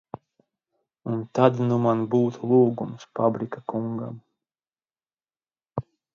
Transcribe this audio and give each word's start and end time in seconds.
Un 1.11 1.19
tad 1.39 1.59
nu 1.67 1.77
man 1.83 2.01
būtu 2.15 2.49
lūgums 2.53 3.07
Pabrika 3.21 3.63
kungam. 3.75 4.19